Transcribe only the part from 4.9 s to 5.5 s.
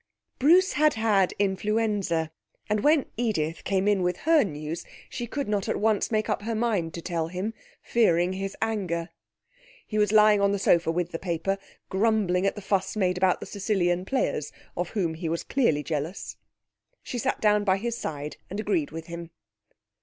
she could